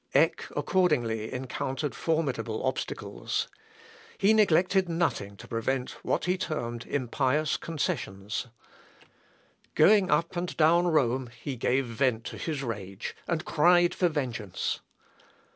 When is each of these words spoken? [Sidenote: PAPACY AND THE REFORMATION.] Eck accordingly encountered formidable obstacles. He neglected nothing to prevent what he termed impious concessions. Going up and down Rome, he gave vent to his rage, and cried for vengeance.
[Sidenote: 0.07 0.15
PAPACY 0.15 0.35
AND 0.35 0.35
THE 0.35 0.43
REFORMATION.] 0.43 0.59
Eck 0.59 0.67
accordingly 0.67 1.31
encountered 1.33 1.93
formidable 1.95 2.65
obstacles. 2.65 3.47
He 4.17 4.33
neglected 4.33 4.89
nothing 4.89 5.37
to 5.37 5.47
prevent 5.47 5.89
what 6.03 6.25
he 6.25 6.39
termed 6.39 6.87
impious 6.87 7.55
concessions. 7.55 8.47
Going 9.75 10.09
up 10.09 10.35
and 10.35 10.57
down 10.57 10.87
Rome, 10.87 11.29
he 11.39 11.55
gave 11.55 11.85
vent 11.85 12.23
to 12.23 12.39
his 12.39 12.63
rage, 12.63 13.15
and 13.27 13.45
cried 13.45 13.93
for 13.93 14.07
vengeance. 14.09 14.79